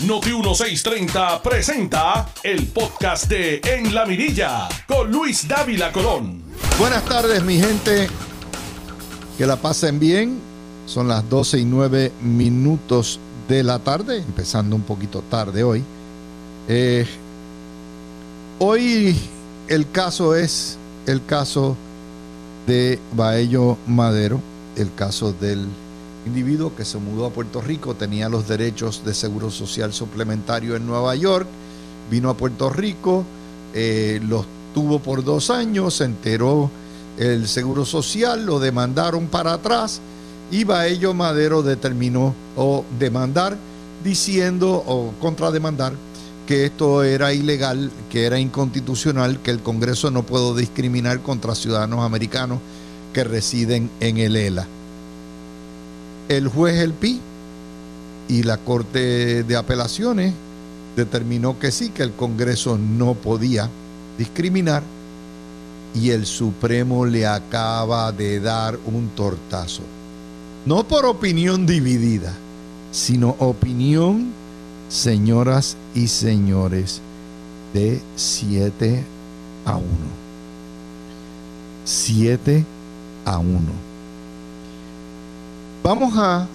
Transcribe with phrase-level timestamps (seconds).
[0.00, 6.42] Noti 1630 presenta el podcast de En la Mirilla con Luis Dávila Colón.
[6.78, 8.08] Buenas tardes, mi gente.
[9.38, 10.40] Que la pasen bien.
[10.86, 15.84] Son las 12 y 9 minutos de la tarde, empezando un poquito tarde hoy.
[16.68, 17.06] Eh,
[18.58, 19.16] hoy
[19.68, 20.76] el caso es
[21.06, 21.76] el caso
[22.66, 24.40] de Baello Madero,
[24.76, 25.68] el caso del
[26.26, 30.86] individuo que se mudó a Puerto Rico, tenía los derechos de seguro social suplementario en
[30.86, 31.46] Nueva York,
[32.10, 33.24] vino a Puerto Rico,
[33.74, 36.70] eh, los tuvo por dos años, se enteró
[37.18, 40.00] el seguro social, lo demandaron para atrás
[40.50, 43.56] y Baello Madero determinó o demandar
[44.02, 45.92] diciendo o contrademandar
[46.46, 52.00] que esto era ilegal, que era inconstitucional, que el Congreso no puede discriminar contra ciudadanos
[52.00, 52.58] americanos
[53.14, 54.66] que residen en el ELA
[56.28, 57.20] el juez El Pi
[58.28, 60.32] y la Corte de Apelaciones
[60.96, 63.68] determinó que sí, que el Congreso no podía
[64.18, 64.82] discriminar
[65.94, 69.82] y el Supremo le acaba de dar un tortazo.
[70.66, 72.32] No por opinión dividida,
[72.90, 74.32] sino opinión,
[74.88, 77.00] señoras y señores,
[77.72, 79.04] de 7
[79.66, 79.86] a 1.
[81.84, 82.64] 7
[83.26, 83.93] a 1.
[85.84, 86.46] Vamos a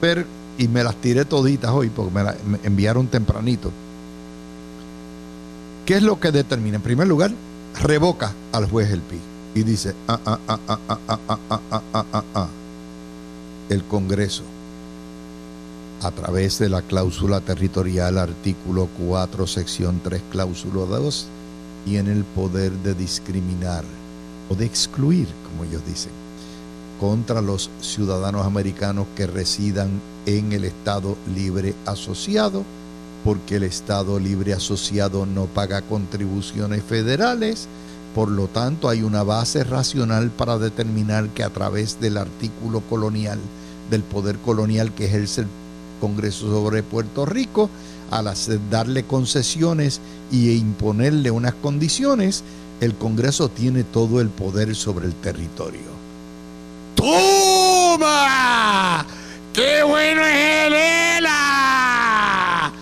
[0.00, 0.24] ver,
[0.58, 3.72] y me las tiré toditas hoy porque me, enviaron tempranito.
[5.84, 6.76] ¿Qué es lo que determina?
[6.76, 7.32] En primer lugar,
[7.82, 9.18] revoca al juez el PI
[9.56, 12.48] y dice, ah, ah, ah, ah, ah, ah, ah, ah, ah, ah, ah,
[13.70, 14.44] el Congreso,
[16.02, 21.26] a través de la cláusula territorial, artículo 4, sección 3, cláusula 2,
[21.86, 23.82] tiene el poder de discriminar
[24.48, 26.27] o de excluir, como ellos dicen
[27.00, 29.88] contra los ciudadanos americanos que residan
[30.26, 32.64] en el Estado Libre Asociado,
[33.24, 37.68] porque el Estado Libre Asociado no paga contribuciones federales,
[38.14, 43.38] por lo tanto hay una base racional para determinar que a través del artículo colonial,
[43.90, 45.46] del poder colonial que ejerce el
[46.00, 47.70] Congreso sobre Puerto Rico,
[48.10, 48.32] al
[48.70, 50.00] darle concesiones
[50.32, 52.42] y imponerle unas condiciones,
[52.80, 56.07] el Congreso tiene todo el poder sobre el territorio.
[56.98, 58.26] ¡Toma!
[59.52, 62.72] ¡Qué bueno es el ELA!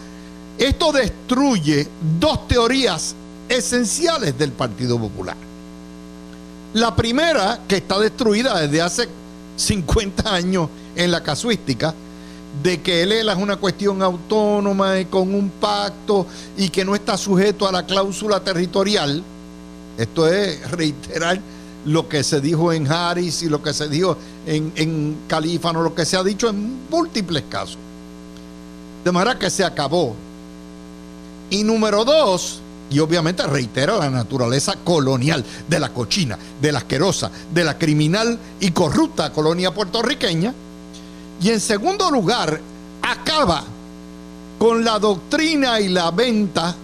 [0.56, 1.86] Esto destruye
[2.18, 3.14] dos teorías
[3.46, 5.36] esenciales del Partido Popular.
[6.72, 9.06] La primera, que está destruida desde hace
[9.56, 11.92] 50 años en la casuística,
[12.62, 16.94] de que el ELA es una cuestión autónoma y con un pacto y que no
[16.94, 19.22] está sujeto a la cláusula territorial.
[19.98, 21.38] Esto es reiterar
[21.86, 24.16] lo que se dijo en Harris y lo que se dijo
[24.46, 27.78] en, en Calífano, lo que se ha dicho en múltiples casos.
[29.04, 30.14] De manera que se acabó.
[31.48, 32.60] Y número dos,
[32.90, 38.36] y obviamente reitera la naturaleza colonial de la cochina, de la asquerosa, de la criminal
[38.58, 40.52] y corrupta colonia puertorriqueña.
[41.40, 42.60] Y en segundo lugar,
[43.00, 43.62] acaba
[44.58, 46.74] con la doctrina y la venta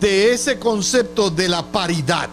[0.00, 2.28] de ese concepto de la paridad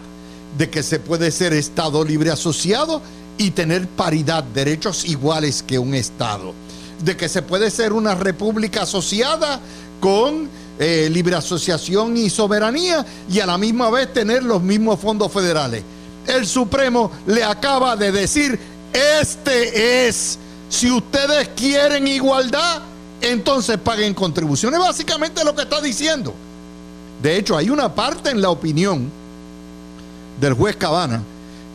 [0.56, 3.02] de que se puede ser Estado libre asociado
[3.38, 6.54] y tener paridad, derechos iguales que un Estado.
[7.02, 9.60] De que se puede ser una república asociada
[10.00, 10.48] con
[10.78, 15.82] eh, libre asociación y soberanía y a la misma vez tener los mismos fondos federales.
[16.26, 18.58] El Supremo le acaba de decir,
[18.92, 20.38] este es,
[20.68, 22.80] si ustedes quieren igualdad,
[23.20, 24.78] entonces paguen contribuciones.
[24.78, 26.34] Básicamente lo que está diciendo.
[27.22, 29.10] De hecho, hay una parte en la opinión
[30.40, 31.22] del juez Cabana,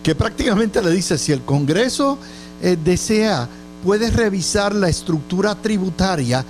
[0.03, 2.17] que prácticamente le dice, si el Congreso
[2.61, 3.47] eh, desea,
[3.83, 6.43] puede revisar la estructura tributaria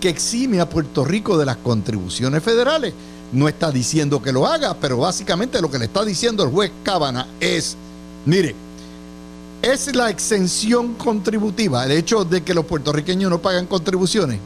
[0.00, 2.94] que exime a Puerto Rico de las contribuciones federales.
[3.32, 6.70] No está diciendo que lo haga, pero básicamente lo que le está diciendo el juez
[6.82, 7.76] Cabana es,
[8.26, 8.54] mire,
[9.62, 14.38] es la exención contributiva, el hecho de que los puertorriqueños no pagan contribuciones,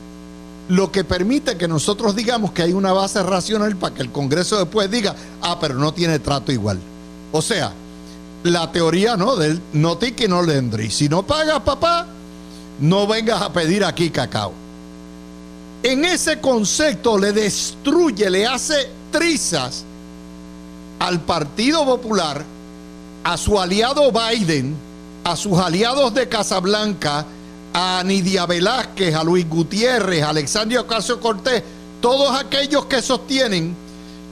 [0.68, 4.58] lo que permite que nosotros digamos que hay una base racional para que el Congreso
[4.58, 6.78] después diga, ah, pero no tiene trato igual.
[7.32, 7.72] O sea,
[8.44, 10.90] la teoría no del no que no lendri.
[10.90, 12.06] Si no pagas, papá,
[12.80, 14.52] no vengas a pedir aquí cacao.
[15.82, 19.84] En ese concepto le destruye, le hace trizas
[20.98, 22.42] al Partido Popular,
[23.22, 24.74] a su aliado Biden,
[25.24, 27.26] a sus aliados de Casablanca,
[27.74, 31.62] a Nidia Velázquez, a Luis Gutiérrez, a Alexandria Ocasio Cortés,
[32.00, 33.74] todos aquellos que sostienen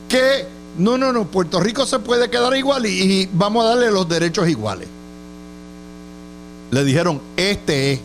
[0.08, 0.46] que
[0.78, 4.48] no, no, no, Puerto Rico se puede quedar igual y, vamos a darle los derechos
[4.48, 4.88] iguales.
[6.70, 8.00] Le dijeron, este es,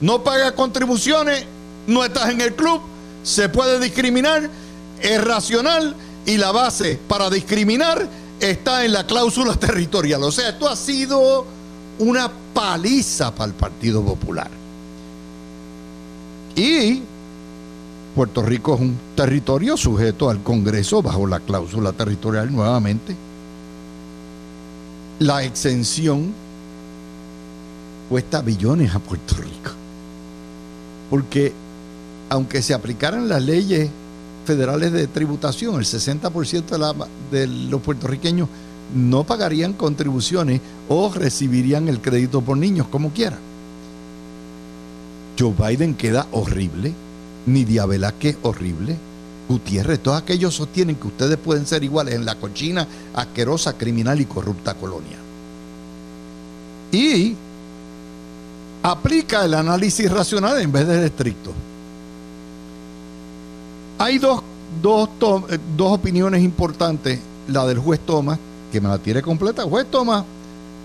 [0.00, 1.46] no pagas contribuciones,
[1.86, 2.82] no estás en el club,
[3.22, 4.50] se puede discriminar,
[5.00, 5.94] es racional
[6.26, 8.08] y la base para discriminar
[8.40, 10.24] está en la cláusula territorial.
[10.24, 11.46] O sea, esto ha sido
[12.00, 14.63] una paliza para el Partido Popular.
[16.56, 17.02] Y
[18.14, 23.16] Puerto Rico es un territorio sujeto al Congreso bajo la cláusula territorial nuevamente.
[25.18, 26.32] La exención
[28.08, 29.72] cuesta billones a Puerto Rico.
[31.10, 31.52] Porque
[32.30, 33.90] aunque se aplicaran las leyes
[34.44, 38.48] federales de tributación, el 60% de, los puertorriqueños
[38.94, 43.53] no pagarían contribuciones o recibirían el crédito por niños, como quieran.
[45.38, 46.92] Joe Biden queda horrible,
[47.46, 48.96] Nidia Velázquez horrible,
[49.48, 54.24] Gutiérrez, todos aquellos sostienen que ustedes pueden ser iguales en la cochina, asquerosa, criminal y
[54.24, 55.18] corrupta colonia.
[56.92, 57.34] Y
[58.82, 61.52] aplica el análisis racional en vez del estricto.
[63.98, 64.42] Hay dos,
[64.80, 65.08] dos,
[65.50, 67.20] eh, dos opiniones importantes.
[67.48, 68.38] La del juez Thomas,
[68.72, 69.62] que me la tiene completa.
[69.62, 70.24] El juez Thomas,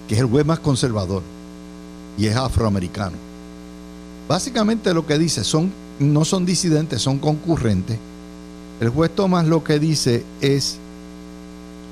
[0.07, 1.24] que es el juez más conservador
[2.18, 3.29] y es afroamericano.
[4.30, 7.98] Básicamente lo que dice son, no son disidentes, son concurrentes.
[8.80, 10.78] El juez Thomas lo que dice es,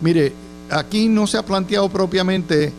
[0.04, 0.34] mire,
[0.69, 2.72] aquí no se ha planteado propiamente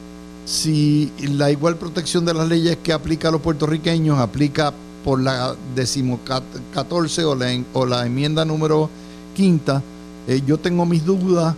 [0.44, 4.72] si la igual protección de las leyes que aplica a los puertorriqueños aplica
[5.04, 8.88] por la decimocatorce o la, o la enmienda número
[9.34, 9.82] quinta,
[10.28, 11.56] eh, yo tengo mis dudas,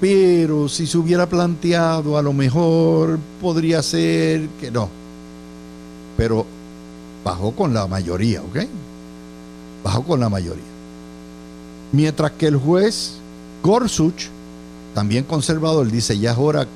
[0.00, 4.88] pero si se hubiera planteado, a lo mejor podría ser que no.
[6.16, 6.55] Pero
[7.26, 8.68] bajó con la mayoría, ¿ok?
[9.82, 10.62] Bajó con la mayoría.
[11.90, 13.14] Mientras que el juez
[13.64, 14.28] Gorsuch,
[14.94, 16.68] también conservador, dice, ya es hora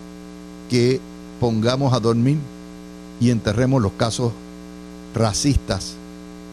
[0.68, 1.00] que
[1.38, 2.38] pongamos a dormir
[3.20, 4.32] y enterremos los casos
[5.14, 5.94] racistas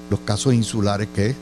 [0.09, 1.35] los casos insulares, que es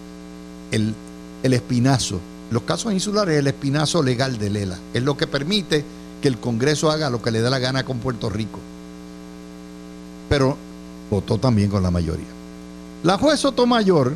[0.72, 0.96] el,
[1.44, 2.20] el espinazo.
[2.50, 4.80] Los casos insulares es el espinazo legal de Lela.
[4.94, 5.84] Es lo que permite
[6.22, 8.60] que el Congreso haga lo que le da la gana con Puerto Rico.
[10.30, 10.58] Pero
[11.12, 12.35] votó también con la mayoría.
[13.06, 14.14] La juez Sotomayor,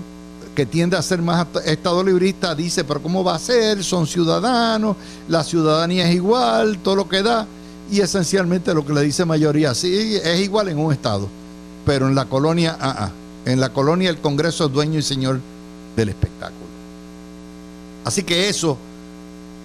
[0.56, 3.84] que tiende a ser más estado librista, dice, pero ¿cómo va a ser?
[3.84, 4.98] Son ciudadanos,
[5.28, 7.46] la ciudadanía es igual, todo lo que da.
[7.92, 11.28] Y esencialmente lo que le dice mayoría, sí, es igual en un estado,
[11.86, 13.12] pero en la colonia, ah, ah.
[13.46, 15.40] En la colonia el Congreso es dueño y señor
[15.96, 16.66] del espectáculo.
[18.06, 18.76] Así que eso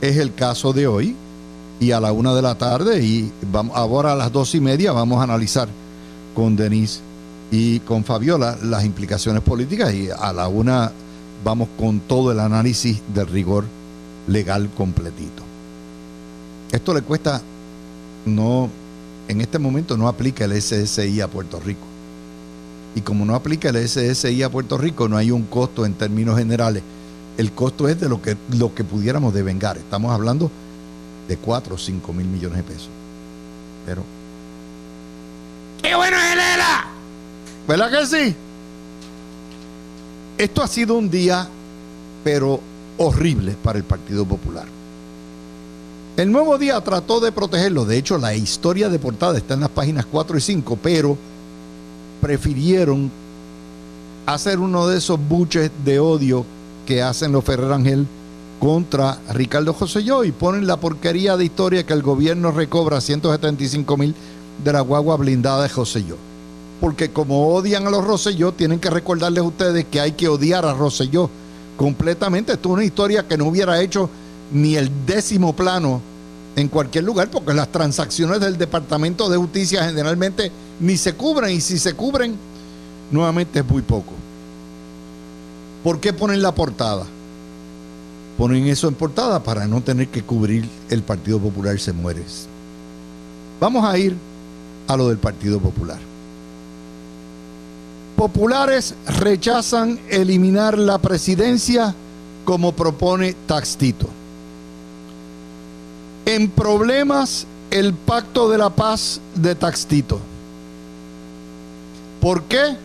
[0.02, 1.16] es el caso de hoy.
[1.80, 4.92] Y a la una de la tarde y vamos, ahora a las dos y media
[4.92, 5.66] vamos a analizar
[6.34, 7.00] con Denise
[7.56, 10.90] y con Fabiola las implicaciones políticas y a la una
[11.44, 13.64] vamos con todo el análisis del rigor
[14.26, 15.44] legal completito.
[16.72, 17.40] Esto le cuesta,
[18.26, 18.68] no,
[19.28, 21.86] en este momento no aplica el SSI a Puerto Rico.
[22.96, 26.36] Y como no aplica el SSI a Puerto Rico, no hay un costo en términos
[26.36, 26.82] generales.
[27.38, 29.76] El costo es de lo que, lo que pudiéramos devengar.
[29.76, 30.50] Estamos hablando
[31.28, 32.90] de 4 o 5 mil millones de pesos.
[33.86, 34.02] Pero.
[35.80, 36.94] ¡Qué bueno es era!
[37.66, 38.36] ¿Verdad que sí?
[40.36, 41.48] Esto ha sido un día,
[42.22, 42.60] pero
[42.98, 44.66] horrible para el Partido Popular.
[46.16, 47.84] El nuevo día trató de protegerlo.
[47.84, 51.16] De hecho, la historia de portada está en las páginas 4 y 5, pero
[52.20, 53.10] prefirieron
[54.26, 56.44] hacer uno de esos buches de odio
[56.86, 58.06] que hacen los Ferrer Ángel
[58.60, 64.14] contra Ricardo Joselló y ponen la porquería de historia que el gobierno recobra 175 mil
[64.62, 66.16] de la guagua blindada de Joselló.
[66.84, 70.66] Porque como odian a los Roselló, tienen que recordarles a ustedes que hay que odiar
[70.66, 71.30] a Roselló
[71.78, 72.52] completamente.
[72.52, 74.10] Esto es una historia que no hubiera hecho
[74.52, 76.02] ni el décimo plano
[76.56, 81.62] en cualquier lugar, porque las transacciones del Departamento de Justicia generalmente ni se cubren y
[81.62, 82.36] si se cubren,
[83.10, 84.12] nuevamente es muy poco.
[85.82, 87.06] ¿Por qué ponen la portada?
[88.36, 92.20] Ponen eso en portada para no tener que cubrir el Partido Popular se muere.
[93.58, 94.14] Vamos a ir
[94.86, 96.12] a lo del Partido Popular.
[98.16, 101.94] Populares rechazan eliminar la presidencia
[102.44, 104.08] como propone Taxtito.
[106.26, 110.20] En problemas el pacto de la paz de Taxtito.
[112.20, 112.76] ¿Por qué?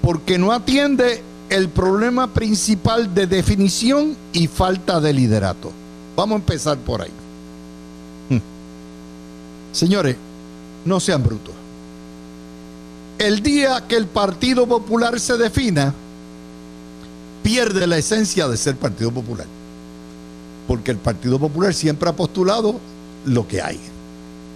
[0.00, 5.72] Porque no atiende el problema principal de definición y falta de liderato.
[6.16, 7.10] Vamos a empezar por ahí.
[8.30, 8.38] Hmm.
[9.72, 10.16] Señores,
[10.84, 11.61] no sean brutos.
[13.22, 15.94] El día que el Partido Popular se defina,
[17.40, 19.46] pierde la esencia de ser Partido Popular.
[20.66, 22.80] Porque el Partido Popular siempre ha postulado
[23.24, 23.78] lo que hay.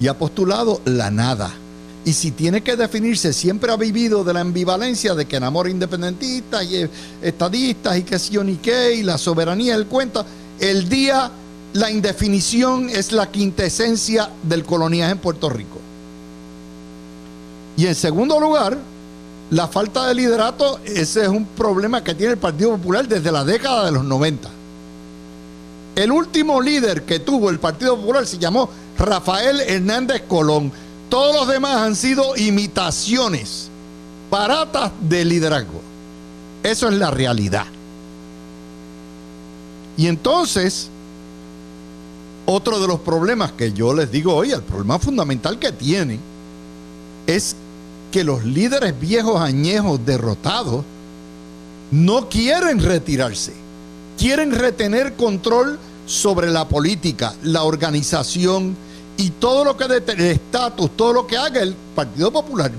[0.00, 1.54] Y ha postulado la nada
[2.04, 6.64] Y si tiene que definirse, siempre ha vivido de la ambivalencia de que enamora independentistas
[6.64, 6.88] y
[7.22, 10.26] estadistas y que sí o ni qué, y la soberanía del cuento.
[10.58, 11.30] El día,
[11.72, 15.75] la indefinición es la quintesencia del coloniaje en Puerto Rico.
[17.76, 18.78] Y en segundo lugar,
[19.50, 23.44] la falta de liderato, ese es un problema que tiene el Partido Popular desde la
[23.44, 24.48] década de los 90.
[25.94, 28.68] El último líder que tuvo el Partido Popular se llamó
[28.98, 30.72] Rafael Hernández Colón.
[31.08, 33.68] Todos los demás han sido imitaciones
[34.30, 35.80] baratas de liderazgo.
[36.62, 37.66] Eso es la realidad.
[39.96, 40.88] Y entonces,
[42.44, 46.18] otro de los problemas que yo les digo hoy, el problema fundamental que tiene,
[47.26, 47.56] es
[48.10, 50.84] que los líderes viejos añejos derrotados
[51.90, 53.52] no quieren retirarse,
[54.18, 58.76] quieren retener control sobre la política, la organización
[59.16, 62.70] y todo lo que el estatus, todo lo que haga el Partido Popular.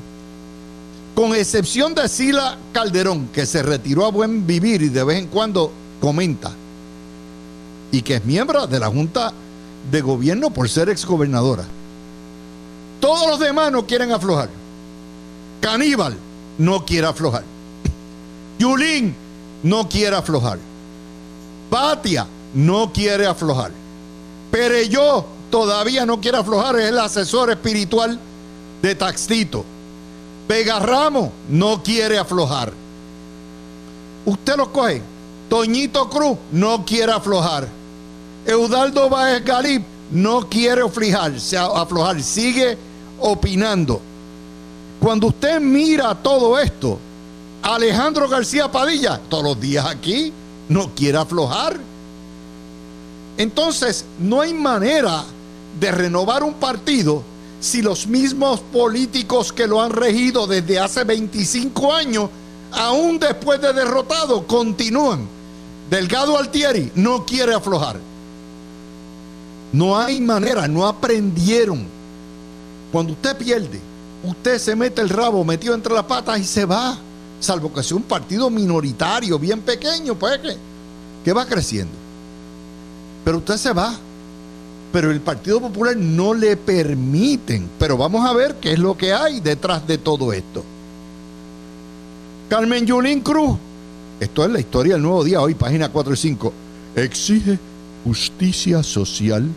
[1.15, 5.27] Con excepción de Sila Calderón, que se retiró a buen vivir y de vez en
[5.27, 6.51] cuando comenta,
[7.91, 9.33] y que es miembro de la Junta
[9.91, 11.63] de Gobierno por ser exgobernadora.
[12.99, 14.49] Todos los demás no quieren aflojar.
[15.61, 16.15] Caníbal
[16.57, 17.43] no quiere aflojar.
[18.59, 19.15] Yulín
[19.63, 20.59] no quiere aflojar.
[21.69, 23.71] Patia no quiere aflojar.
[24.89, 28.19] yo todavía no quiere aflojar, es el asesor espiritual
[28.81, 29.65] de Taxito.
[30.81, 32.71] Ramos no quiere aflojar.
[34.25, 35.01] Usted lo coge.
[35.49, 37.67] Toñito Cruz no quiere aflojar.
[38.45, 41.33] Eudaldo Baez Galip no quiere aflojar,
[41.75, 42.77] aflojar, sigue
[43.19, 44.01] opinando.
[44.99, 46.97] Cuando usted mira todo esto,
[47.61, 50.31] Alejandro García Padilla, todos los días aquí,
[50.69, 51.77] no quiere aflojar.
[53.37, 55.23] Entonces, no hay manera
[55.79, 57.23] de renovar un partido
[57.59, 62.29] si los mismos políticos que lo han regido desde hace 25 años,
[62.71, 65.27] aún después de derrotado, continúan.
[65.89, 67.99] Delgado Altieri no quiere aflojar.
[69.71, 71.85] No hay manera, no aprendieron.
[72.91, 73.79] Cuando usted pierde,
[74.23, 76.97] usted se mete el rabo metido entre las patas y se va.
[77.39, 80.57] Salvo que sea un partido minoritario, bien pequeño, pues que,
[81.23, 81.93] que va creciendo.
[83.23, 83.93] Pero usted se va.
[84.91, 87.69] Pero el Partido Popular no le permiten.
[87.77, 90.63] Pero vamos a ver qué es lo que hay detrás de todo esto.
[92.49, 93.57] Carmen Yulín Cruz.
[94.19, 96.53] Esto es la historia del nuevo día, hoy, página 4 y 5.
[96.95, 97.59] Exige
[98.03, 99.47] justicia social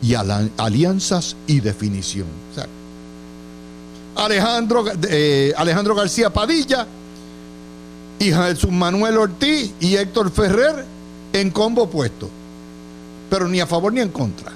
[0.00, 2.26] y alianzas y definición.
[4.24, 6.86] Alejandro, eh, Alejandro García Padilla
[8.18, 10.84] y Jesús Manuel Ortiz y Héctor Ferrer
[11.32, 12.28] en combo opuesto
[13.30, 14.52] pero ni a favor ni en contra.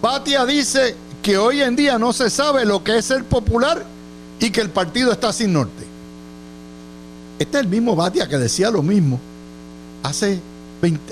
[0.00, 3.82] Patia dice que hoy en día no se sabe lo que es ser popular
[4.38, 5.84] y que el partido está sin norte.
[7.38, 9.18] Este es el mismo Batia que decía lo mismo
[10.02, 10.38] hace,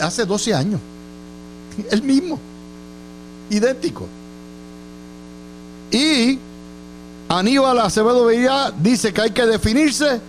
[0.00, 0.81] hace 12 años.
[1.90, 2.38] El mismo.
[3.49, 4.07] Idéntico.
[5.90, 6.38] Y
[7.31, 10.21] Aníbal Acevedo Villa dice que hay que definirse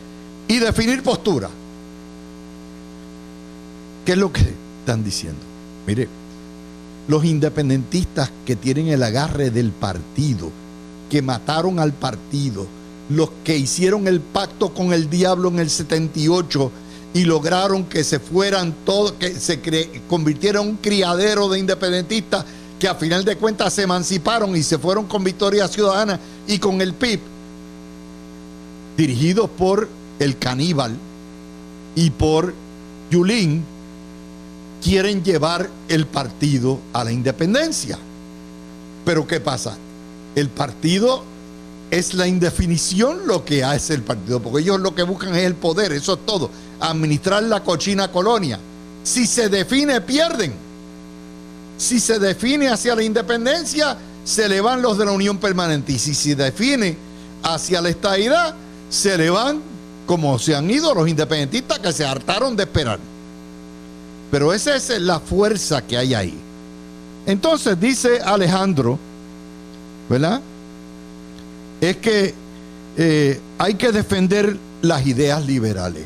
[0.47, 1.49] y definir postura.
[4.05, 5.39] ¿Qué es lo que están diciendo?
[5.87, 6.07] Mire,
[7.07, 10.51] los independentistas que tienen el agarre del partido,
[11.09, 12.67] que mataron al partido,
[13.09, 16.71] los que hicieron el pacto con el diablo en el 78
[17.15, 19.59] y lograron que se fueran todos, que se
[20.07, 22.45] convirtieran en un criadero de independentistas
[22.81, 26.81] que a final de cuentas se emanciparon y se fueron con Victoria Ciudadana y con
[26.81, 27.19] el PIB,
[28.97, 30.97] dirigidos por el caníbal
[31.93, 32.55] y por
[33.11, 33.63] Yulín,
[34.83, 37.99] quieren llevar el partido a la independencia.
[39.05, 39.77] Pero ¿qué pasa?
[40.33, 41.23] El partido
[41.91, 45.53] es la indefinición lo que hace el partido, porque ellos lo que buscan es el
[45.53, 48.57] poder, eso es todo, administrar la cochina colonia.
[49.03, 50.70] Si se define, pierden.
[51.81, 55.93] Si se define hacia la independencia, se le van los de la unión permanente.
[55.93, 56.95] Y si se define
[57.41, 58.53] hacia la estadidad,
[58.87, 59.59] se le van
[60.05, 62.99] como se han ido los independentistas que se hartaron de esperar.
[64.29, 66.37] Pero esa es la fuerza que hay ahí.
[67.25, 68.99] Entonces dice Alejandro,
[70.07, 70.39] ¿verdad?
[71.81, 72.35] Es que
[72.95, 76.05] eh, hay que defender las ideas liberales.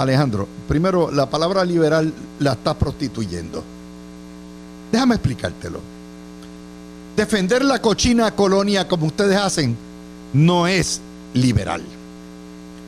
[0.00, 3.62] Alejandro, primero la palabra liberal la estás prostituyendo.
[4.90, 5.80] Déjame explicártelo.
[7.16, 9.76] Defender la cochina colonia como ustedes hacen
[10.32, 11.00] no es
[11.34, 11.82] liberal.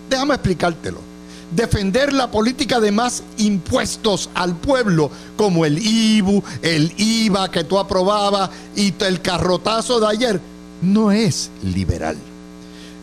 [0.08, 1.12] Déjame explicártelo.
[1.54, 7.78] defender la política de más impuestos al pueblo, como el IBU, el IVA que tú
[7.78, 10.40] aprobabas y el carrotazo de ayer,
[10.80, 12.16] no es liberal.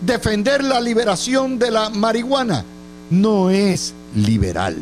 [0.01, 2.65] Defender la liberación de la marihuana
[3.09, 4.77] no es liberal.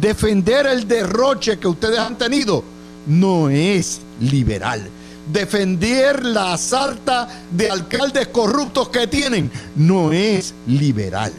[0.00, 2.62] Defender el derroche que ustedes han tenido
[3.06, 4.88] no es liberal.
[5.32, 11.32] Defender la sarta de alcaldes corruptos que tienen no es liberal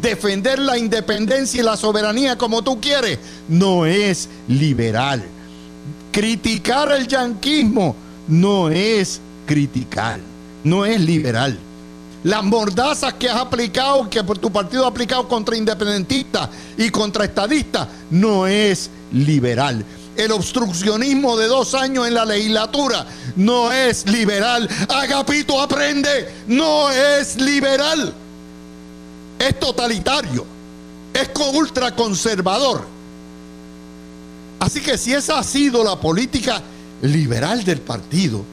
[0.00, 5.24] defender la independencia y la soberanía como tú quieres, no es liberal.
[6.12, 7.94] Criticar el yanquismo
[8.28, 10.20] no es criticar,
[10.64, 11.58] no es liberal.
[12.24, 17.88] Las mordazas que has aplicado, que tu partido ha aplicado contra independentistas y contra estadistas,
[18.10, 19.84] no es liberal.
[20.16, 23.06] El obstruccionismo de dos años en la legislatura
[23.36, 24.68] no es liberal.
[24.88, 28.14] Agapito aprende, no es liberal
[29.38, 30.44] es totalitario,
[31.14, 32.86] es ultraconservador.
[34.60, 36.60] Así que si esa ha sido la política
[37.02, 38.44] liberal del partido,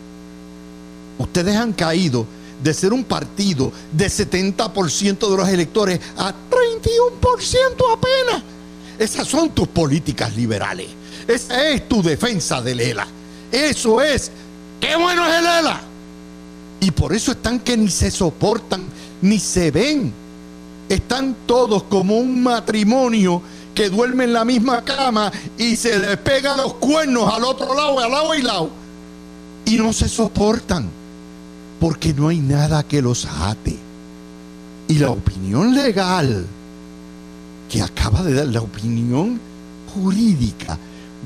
[1.17, 2.25] ustedes han caído
[2.63, 6.33] de ser un partido de 70% de los electores a 31%
[7.93, 8.43] apenas.
[8.97, 10.87] Esas son tus políticas liberales.
[11.27, 13.07] Esa es tu defensa del ELA.
[13.51, 14.31] Eso es.
[14.79, 15.81] ¡Qué bueno es el ELA!
[16.79, 18.83] Y por eso están que ni se soportan,
[19.21, 20.25] ni se ven
[20.89, 23.41] están todos como un matrimonio
[23.73, 27.99] que duerme en la misma cama y se les pegan los cuernos al otro lado,
[27.99, 28.69] al lado y lado.
[29.65, 30.89] Y no se soportan
[31.79, 33.77] porque no hay nada que los ate.
[34.87, 36.45] Y la opinión legal
[37.69, 39.39] que acaba de dar, la opinión
[39.93, 40.77] jurídica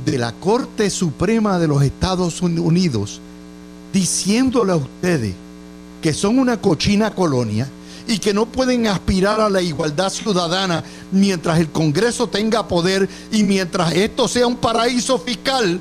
[0.05, 3.19] de la Corte Suprema de los Estados Unidos,
[3.91, 5.33] diciéndole a ustedes
[6.01, 7.67] que son una cochina colonia,
[8.09, 13.43] y que no pueden aspirar a la igualdad ciudadana mientras el Congreso tenga poder y
[13.43, 15.79] mientras esto sea un paraíso fiscal,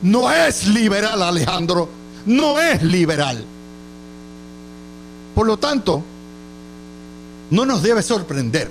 [0.00, 1.88] no es liberal, Alejandro,
[2.26, 3.44] no es liberal.
[5.34, 6.02] Por lo tanto,
[7.50, 8.70] no nos debe sorprender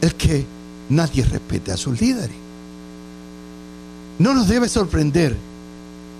[0.00, 0.44] el que
[0.88, 2.36] nadie respete a sus líderes.
[4.18, 5.36] No nos debe sorprender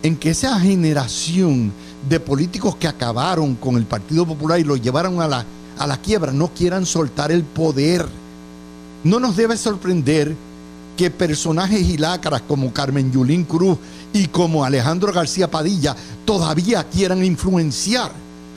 [0.02, 1.72] en que esa generación
[2.09, 5.44] de políticos que acabaron con el Partido Popular y lo llevaron a la,
[5.78, 8.07] a la quiebra no quieran soltar el poder.
[9.02, 10.35] No nos debe sorprender
[10.96, 13.78] que personajes y lacras como Carmen Yulín Cruz
[14.12, 18.12] y como Alejandro García Padilla todavía quieran influenciar.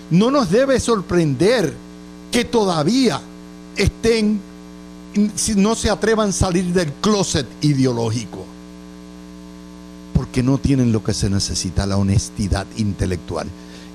[0.10, 1.74] No nos debe sorprender
[2.32, 3.22] que todavía
[3.76, 4.40] estén,
[5.56, 8.46] no se atrevan a salir del closet ideológico
[10.14, 13.48] porque no tienen lo que se necesita, la honestidad intelectual.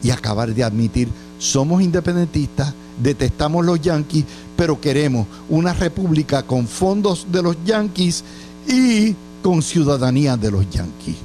[0.05, 2.73] Y acabar de admitir, somos independentistas,
[3.03, 4.25] detestamos los yanquis,
[4.57, 8.23] pero queremos una república con fondos de los yanquis
[8.69, 11.17] y con ciudadanía de los yanquis.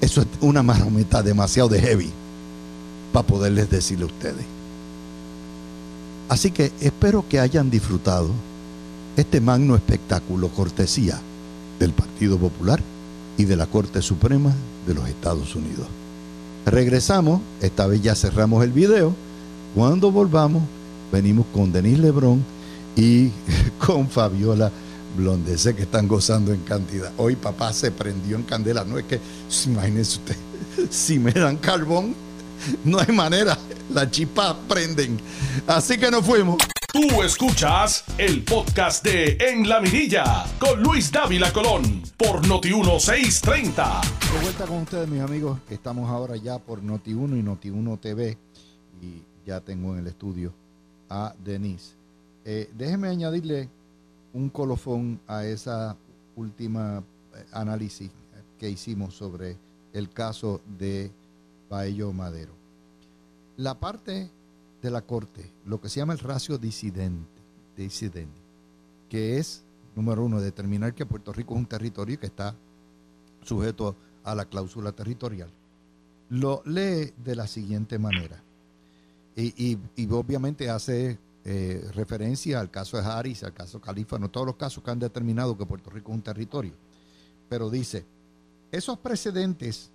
[0.00, 2.12] Eso es una marometa demasiado de heavy
[3.12, 4.44] para poderles decirle a ustedes.
[6.28, 8.30] Así que espero que hayan disfrutado
[9.16, 11.20] este magno espectáculo cortesía
[11.78, 12.80] del Partido Popular
[13.38, 14.52] y de la Corte Suprema
[14.86, 15.86] de los Estados Unidos.
[16.66, 19.14] Regresamos, esta vez ya cerramos el video.
[19.74, 20.62] Cuando volvamos,
[21.12, 22.44] venimos con Denise Lebrón
[22.96, 23.30] y
[23.86, 24.70] con Fabiola
[25.16, 25.56] Blonde.
[25.58, 27.12] Sé que están gozando en cantidad.
[27.18, 28.84] Hoy papá se prendió en candela.
[28.84, 29.20] No es que,
[29.66, 30.36] imagínense usted,
[30.90, 32.14] si me dan carbón,
[32.84, 33.58] no hay manera.
[33.92, 35.18] Las chispas prenden.
[35.66, 36.58] Así que nos fuimos.
[36.92, 44.00] Tú escuchas el podcast de En la Mirilla con Luis Dávila Colón por Noti1630.
[44.32, 45.58] De vuelta con ustedes, mis amigos.
[45.68, 48.38] Estamos ahora ya por Noti1 y Noti1 TV.
[49.02, 50.52] Y ya tengo en el estudio
[51.10, 51.94] a Denise.
[52.44, 53.68] Eh, déjeme añadirle
[54.32, 55.96] un colofón a esa
[56.36, 57.02] última
[57.34, 58.10] eh, análisis
[58.58, 59.56] que hicimos sobre
[59.92, 61.10] el caso de
[61.68, 62.52] Baello Madero.
[63.56, 64.30] La parte
[64.82, 67.40] de la Corte, lo que se llama el ratio disidente,
[69.08, 69.62] que es,
[69.94, 72.54] número uno, determinar que Puerto Rico es un territorio que está
[73.42, 75.50] sujeto a la cláusula territorial,
[76.28, 78.42] lo lee de la siguiente manera.
[79.36, 79.78] Y,
[80.10, 84.90] obviamente hace eh, referencia al caso de Harris, al caso Calífano, todos los casos que
[84.90, 86.72] han determinado que Puerto Rico es un territorio.
[87.48, 88.04] Pero dice,
[88.72, 89.90] esos precedentes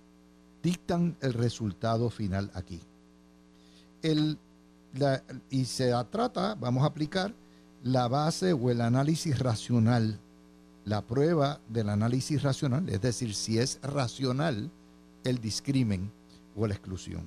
[0.62, 2.80] dictan el resultado final aquí.
[4.02, 4.38] El
[5.50, 7.34] y se trata, vamos a aplicar
[7.82, 10.18] la base o el análisis racional,
[10.84, 14.70] la prueba del análisis racional, es decir, si es racional
[15.24, 16.10] el discrimen
[16.56, 17.24] o la exclusión.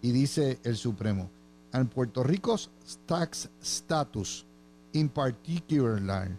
[0.00, 1.28] Y dice el Supremo,
[1.72, 2.70] en Puerto Rico's
[3.06, 4.44] tax status
[4.92, 6.30] in particular,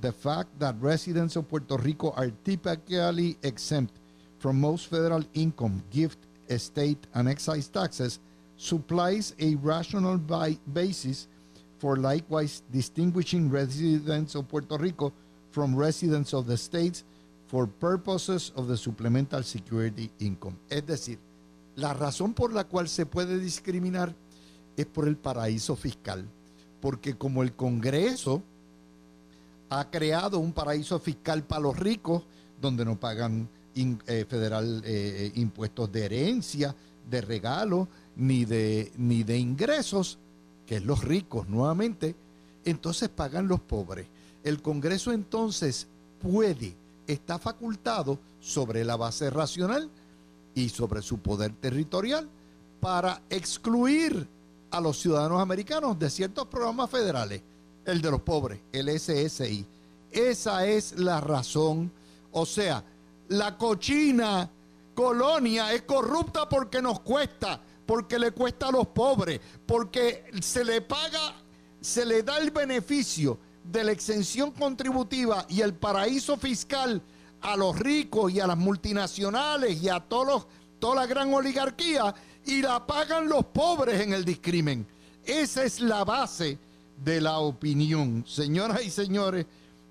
[0.00, 3.94] the fact that residents of Puerto Rico are typically exempt
[4.38, 6.18] from most federal income, gift,
[6.48, 8.20] estate, and excise taxes
[8.56, 10.18] supplies a rational
[10.72, 11.28] basis
[11.78, 15.12] for likewise distinguishing residents of Puerto Rico
[15.50, 17.04] from residents of the states
[17.46, 20.56] for purposes of the supplemental security income.
[20.68, 21.18] Es decir,
[21.76, 24.14] la razón por la cual se puede discriminar
[24.76, 26.26] es por el paraíso fiscal,
[26.80, 28.42] porque como el Congreso
[29.68, 32.22] ha creado un paraíso fiscal para los ricos,
[32.60, 36.74] donde no pagan eh, federal eh, impuestos de herencia,
[37.10, 40.18] de regalo, ni de, ni de ingresos,
[40.66, 42.14] que es los ricos nuevamente,
[42.64, 44.06] entonces pagan los pobres.
[44.42, 45.86] El Congreso entonces
[46.20, 46.74] puede,
[47.06, 49.90] está facultado sobre la base racional
[50.54, 52.28] y sobre su poder territorial
[52.80, 54.26] para excluir
[54.70, 57.42] a los ciudadanos americanos de ciertos programas federales,
[57.84, 59.66] el de los pobres, el SSI.
[60.10, 61.90] Esa es la razón.
[62.32, 62.82] O sea,
[63.28, 64.50] la cochina
[64.94, 70.80] colonia es corrupta porque nos cuesta, porque le cuesta a los pobres, porque se le
[70.80, 71.34] paga,
[71.80, 77.02] se le da el beneficio de la exención contributiva y el paraíso fiscal
[77.40, 80.46] a los ricos y a las multinacionales y a todos
[80.78, 84.86] toda la gran oligarquía y la pagan los pobres en el discrimen.
[85.24, 86.58] Esa es la base
[87.02, 88.24] de la opinión.
[88.26, 89.46] Señoras y señores,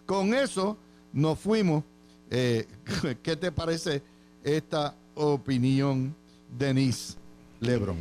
[0.06, 0.78] con eso
[1.12, 1.84] nos fuimos.
[2.30, 2.66] Eh,
[3.24, 4.02] ¿Qué te parece
[4.44, 6.16] esta opinión,
[6.58, 7.16] Denise
[7.60, 7.98] Lebron?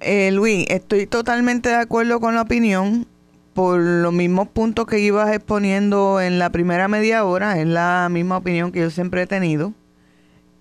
[0.00, 3.06] Eh, Luis, estoy totalmente de acuerdo con la opinión
[3.54, 8.38] por los mismos puntos que ibas exponiendo en la primera media hora, es la misma
[8.38, 9.72] opinión que yo siempre he tenido.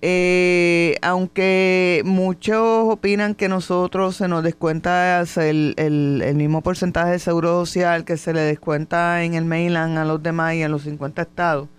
[0.03, 7.63] Eh, aunque muchos opinan que nosotros se nos descuenta el, el, mismo porcentaje de seguro
[7.67, 11.21] social que se le descuenta en el mainland a los demás y en los 50
[11.21, 11.69] estados,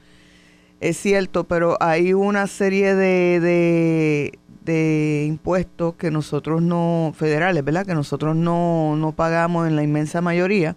[0.80, 4.30] es cierto, pero hay una serie de,
[4.64, 7.86] de, impuestos que nosotros no, federales, ¿verdad?
[7.86, 10.76] Que nosotros no, no pagamos en la inmensa mayoría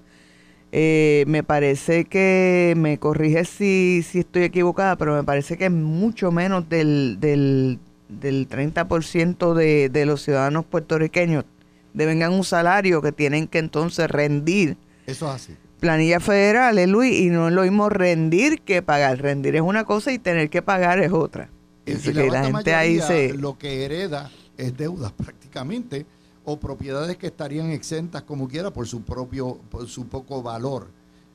[0.78, 5.72] eh, me parece que, me corrige si, si estoy equivocada, pero me parece que es
[5.72, 11.46] mucho menos del, del, del 30% de, de los ciudadanos puertorriqueños
[11.94, 14.76] devengan un salario que tienen que entonces rendir.
[15.08, 15.56] Eso es así.
[15.80, 19.22] Planilla federal, ¿eh, Luis, y no es lo mismo rendir que pagar.
[19.22, 21.50] Rendir es una cosa y tener que pagar es otra.
[21.86, 23.34] Y, la, gente ahí se...
[23.34, 26.06] Lo que hereda es deuda prácticamente
[26.46, 30.88] o propiedades que estarían exentas como quiera por su propio, por su poco valor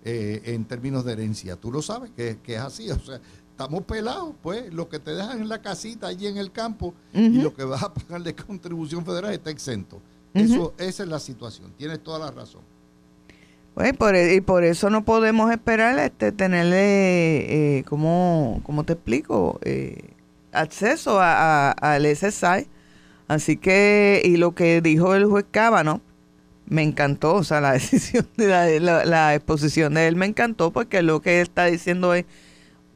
[0.04, 1.56] eh, en términos de herencia.
[1.56, 3.20] Tú lo sabes que, es así, o sea,
[3.50, 7.42] estamos pelados, pues lo que te dejan en la casita allí en el campo y
[7.42, 10.00] lo que vas a pagar de contribución federal está exento.
[10.32, 12.62] Eso, esa es la situación, tienes toda la razón.
[13.74, 19.58] Pues por, e, y por eso no podemos esperar este tenerle, eh, como, te explico?
[19.62, 20.14] Eh,
[20.52, 22.68] acceso al SSI
[23.30, 26.00] Así que, y lo que dijo el juez Cábano,
[26.66, 31.22] me encantó, o sea, la decisión de la, exposición de él me encantó porque lo
[31.22, 32.24] que él está diciendo es,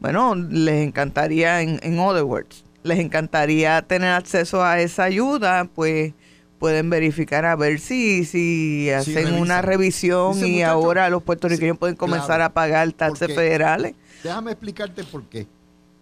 [0.00, 6.14] bueno, les encantaría, en, en other words, les encantaría tener acceso a esa ayuda, pues
[6.58, 12.40] pueden verificar a ver si, si hacen una revisión y ahora los puertorriqueños pueden comenzar
[12.40, 13.94] a pagar taxes federales.
[14.24, 15.46] Déjame explicarte por qué.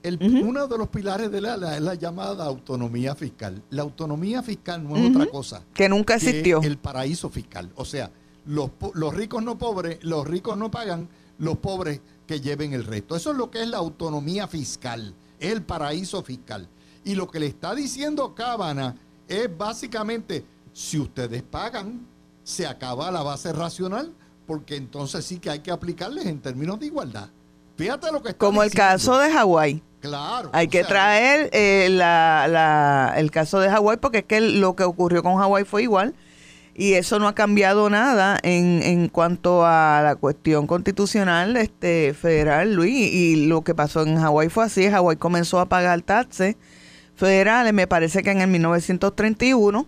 [0.04, 3.62] Uno de los pilares de la, es la llamada autonomía fiscal.
[3.70, 5.62] La autonomía fiscal no es otra cosa.
[5.72, 6.60] Que nunca existió.
[6.62, 7.70] el paraíso fiscal.
[7.76, 8.10] O sea,
[8.46, 13.16] los, los ricos no pobres, los ricos no pagan, los pobres que lleven el resto.
[13.16, 16.68] Eso es lo que es la autonomía fiscal, el paraíso fiscal.
[17.04, 18.96] Y lo que le está diciendo Cábana
[19.28, 22.06] es básicamente, si ustedes pagan,
[22.44, 24.12] se acaba la base racional,
[24.46, 27.28] porque entonces sí que hay que aplicarles en términos de igualdad.
[27.76, 29.82] Fíjate lo que está Como el caso de Hawái.
[30.02, 30.50] Claro.
[30.52, 35.22] Hay que traer eh, la, el caso de Hawái porque es que lo que ocurrió
[35.22, 36.14] con Hawái fue igual
[36.74, 42.74] y eso no ha cambiado nada en, en cuanto a la cuestión constitucional este federal,
[42.74, 43.12] Luis.
[43.12, 46.56] Y lo que pasó en Hawái fue así, Hawái comenzó a pagar taxes
[47.14, 49.86] federales, me parece que en el 1931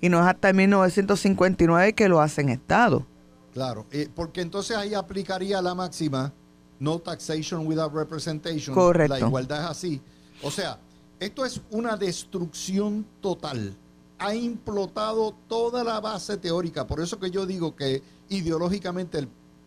[0.00, 3.04] y no es hasta el 1959 que lo hacen Estado.
[3.52, 6.32] Claro, eh, porque entonces ahí aplicaría la máxima
[6.78, 8.74] no taxation without representation.
[8.74, 9.14] Correcto.
[9.14, 10.00] La igualdad es así.
[10.42, 10.78] O sea,
[11.18, 13.74] esto es una destrucción total.
[14.18, 16.86] Ha implotado toda la base teórica.
[16.86, 19.18] Por eso que yo digo que ideológicamente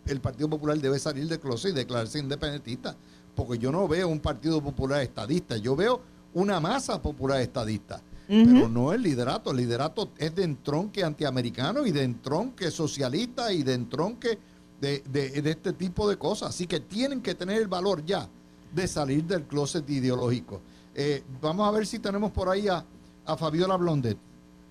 [0.06, 2.96] el, Partido Popular debe salir de closet y declararse independentista.
[3.34, 5.56] Porque yo no veo un Partido Popular estadista.
[5.56, 6.00] Yo veo
[6.34, 8.00] una masa popular estadista.
[8.26, 9.50] Pero no el liderato.
[9.50, 14.38] El liderato es de entronque antiamericano y de entronque socialista y de entronque
[14.80, 15.02] de,
[15.44, 16.50] este tipo de cosas.
[16.50, 18.28] Así que tienen que tener el valor ya
[18.72, 20.60] de salir del closet ideológico.
[20.94, 22.84] Eh, vamos a ver si tenemos por ahí a,
[23.26, 24.18] a Fabiola Blondet.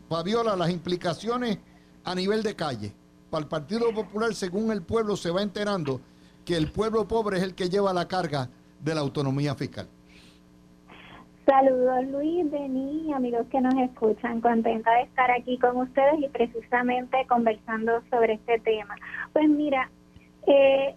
[0.10, 1.60] Fabiola, las implicaciones
[2.04, 2.94] a nivel de calle.
[3.30, 6.02] Para el Partido Popular, según el pueblo se va enterando,
[6.46, 9.88] que el pueblo pobre es el que lleva la carga de la autonomía fiscal.
[11.46, 17.26] Saludos Luis, Denis, amigos que nos escuchan, contenta de estar aquí con ustedes y precisamente
[17.28, 18.96] conversando sobre este tema.
[19.34, 19.90] Pues mira,
[20.48, 20.96] eh,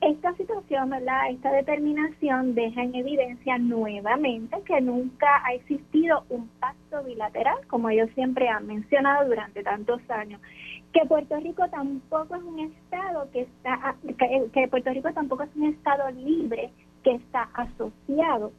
[0.00, 1.30] esta situación, ¿verdad?
[1.30, 8.10] esta determinación deja en evidencia nuevamente que nunca ha existido un pacto bilateral, como ellos
[8.14, 10.40] siempre han mencionado durante tantos años,
[10.92, 13.96] que Puerto Rico tampoco es un estado que está,
[14.52, 16.70] que, Puerto Rico tampoco es un estado libre
[17.02, 18.52] que está asociado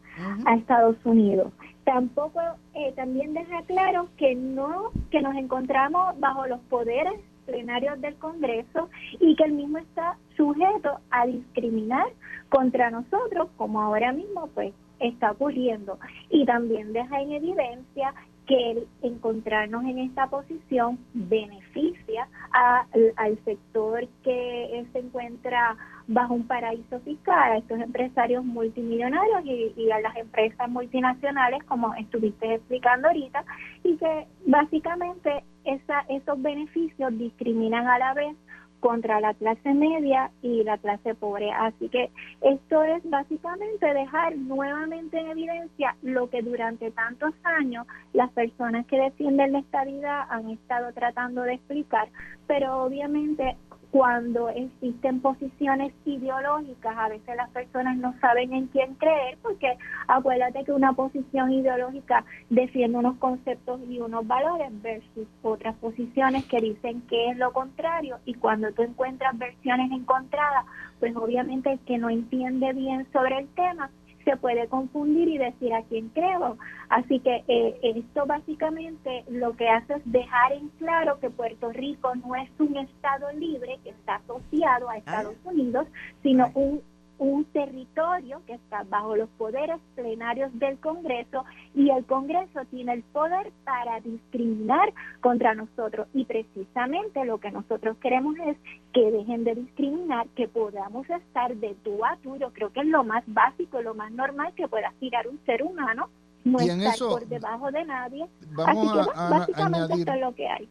[0.45, 1.51] a Estados Unidos.
[1.83, 2.39] Tampoco,
[2.73, 8.89] eh, también deja claro que no, que nos encontramos bajo los poderes plenarios del Congreso
[9.19, 12.07] y que el mismo está sujeto a discriminar
[12.49, 15.97] contra nosotros, como ahora mismo pues está ocurriendo.
[16.29, 18.13] Y también deja en evidencia
[18.47, 25.75] que el encontrarnos en esta posición beneficia al sector que se encuentra
[26.07, 32.55] bajo un paraíso fiscal, a estos empresarios multimillonarios y, a las empresas multinacionales, como estuviste
[32.55, 33.43] explicando ahorita,
[33.83, 38.35] y que básicamente esa, esos beneficios discriminan a la vez
[38.79, 41.51] contra la clase media y la clase pobre.
[41.51, 42.09] Así que
[42.41, 48.97] esto es básicamente dejar nuevamente en evidencia lo que durante tantos años las personas que
[48.97, 52.09] defienden la estabilidad han estado tratando de explicar,
[52.47, 53.57] pero obviamente
[53.91, 60.63] cuando existen posiciones ideológicas, a veces las personas no saben en quién creer, porque acuérdate
[60.65, 67.01] que una posición ideológica defiende unos conceptos y unos valores versus otras posiciones que dicen
[67.03, 70.65] que es lo contrario, y cuando tú encuentras versiones encontradas,
[70.99, 73.89] pues obviamente el que no entiende bien sobre el tema
[74.27, 76.57] se puede confundir y decir a quién creo.
[76.89, 82.13] Así que eh, esto básicamente lo que hace es dejar en claro que Puerto Rico
[82.15, 84.97] no es un Estado libre que está asociado a ah.
[84.97, 85.87] Estados Unidos,
[86.23, 86.81] sino un
[87.19, 93.03] un territorio que está bajo los poderes plenarios del Congreso y el Congreso tiene el
[93.03, 96.07] poder para discriminar contra nosotros.
[96.13, 98.57] Y precisamente lo que nosotros queremos es
[98.93, 102.87] que dejen de discriminar, que podamos estar de tú a tú, yo creo que es
[102.87, 106.09] lo más básico, lo más normal que pueda aspirar un ser humano,
[106.43, 110.69] no estar por debajo de nadie, vamos así que básicamente esto es lo que hay.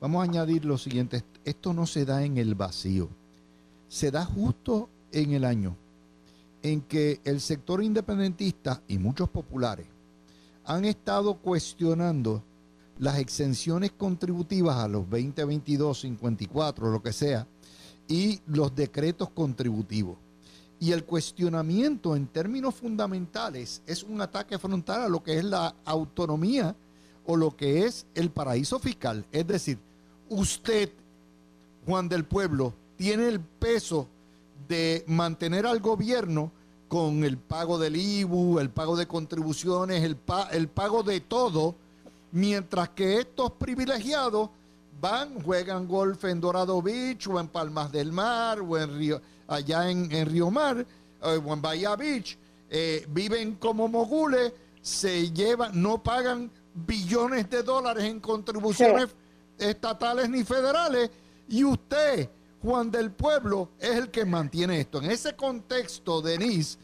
[0.00, 3.08] Vamos a añadir lo siguiente, esto no se da en el vacío,
[3.88, 5.76] se da justo en el año
[6.62, 9.86] en que el sector independentista y muchos populares
[10.64, 12.42] han estado cuestionando
[12.98, 17.46] las exenciones contributivas a los 2022, 54, lo que sea,
[18.08, 20.16] y los decretos contributivos.
[20.80, 25.74] Y el cuestionamiento en términos fundamentales es un ataque frontal a lo que es la
[25.84, 26.74] autonomía
[27.26, 29.24] o lo que es el paraíso fiscal.
[29.32, 29.78] Es decir,
[30.28, 30.90] usted,
[31.86, 34.08] Juan del Pueblo, tiene el peso
[34.68, 36.52] de mantener al gobierno
[36.88, 40.16] con el pago del IBU, el pago de contribuciones, el,
[40.52, 41.74] el pago de todo,
[42.32, 44.50] mientras que estos privilegiados
[45.00, 49.90] van, juegan golf en Dorado Beach o en Palmas del Mar o en Río, allá
[49.90, 52.36] en, Río Mar eh, o en Bahía Beach,
[52.70, 59.08] eh, viven como mogules, se llevan, no pagan billones de dólares en contribuciones
[59.58, 61.10] estatales ni federales
[61.48, 62.30] y usted
[62.62, 65.00] Juan del Pueblo es el que mantiene esto.
[65.00, 66.78] En ese contexto, Denise,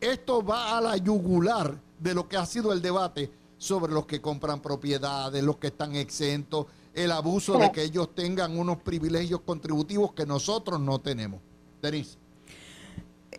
[0.00, 4.20] esto va a la yugular de lo que ha sido el debate sobre los que
[4.20, 10.12] compran propiedades, los que están exentos, el abuso de que ellos tengan unos privilegios contributivos
[10.12, 11.40] que nosotros no tenemos.
[11.82, 12.18] Denise.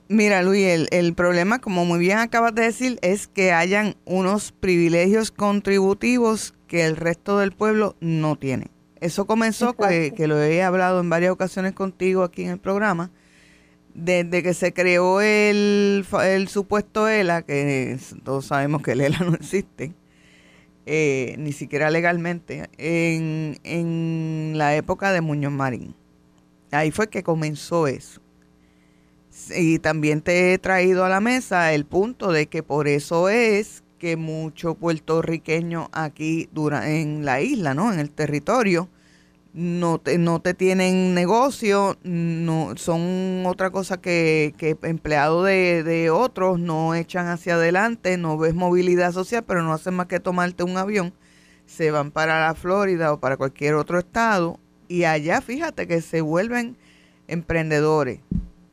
[0.07, 4.51] Mira, Luis, el, el, problema, como muy bien acabas de decir, es que hayan unos
[4.51, 8.71] privilegios contributivos que el resto del pueblo no tiene.
[9.01, 13.11] Eso comenzó, que, que, lo he hablado en varias ocasiones contigo aquí en el programa,
[13.93, 19.35] desde que se creó el, el supuesto ELA, que todos sabemos que el ELA no
[19.35, 19.93] existe,
[20.85, 25.95] eh, ni siquiera legalmente, en, en la época de Muñoz Marín.
[26.71, 28.21] Ahí fue que comenzó eso.
[29.55, 33.83] Y también te he traído a la mesa el punto de que por eso es
[33.99, 37.93] que muchos puertorriqueños aquí dura, en la isla, ¿no?
[37.93, 38.89] En el territorio,
[39.53, 46.09] no te, no te tienen negocio, no son otra cosa que, que empleados de, de,
[46.09, 50.63] otros, no echan hacia adelante, no ves movilidad social, pero no hacen más que tomarte
[50.63, 51.13] un avión,
[51.65, 56.21] se van para la Florida o para cualquier otro estado y allá fíjate que se
[56.21, 56.75] vuelven
[57.27, 58.21] emprendedores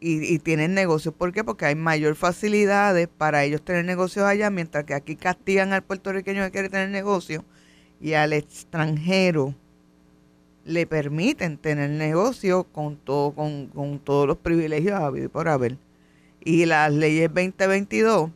[0.09, 1.14] y, tienen negocios.
[1.14, 1.42] ¿Por qué?
[1.42, 6.45] Porque hay mayor facilidades para ellos tener negocios allá, mientras que aquí castigan al puertorriqueño
[6.45, 7.45] que quiere tener negocio
[8.01, 9.55] y al extranjero
[10.64, 15.77] le permiten tener negocio con todo con, con todos los privilegios habido y por haber.
[16.40, 18.31] Y las leyes 2022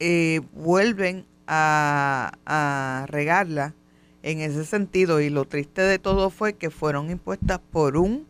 [0.00, 3.74] eh, vuelven a, a regarla
[4.22, 5.20] en ese sentido.
[5.20, 8.26] Y lo triste de todo fue que fueron impuestas por un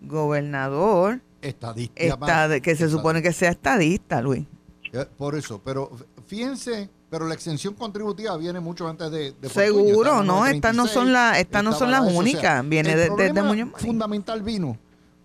[0.00, 4.44] gobernador estadista que se supone que sea estadista, Luis.
[4.92, 5.90] Eh, por eso, pero
[6.26, 11.38] fíjense, pero la exención contributiva viene mucho antes de, seguro, no, estas no son las
[11.38, 14.78] estas no son las únicas, viene desde de, Muñoz fundamental vino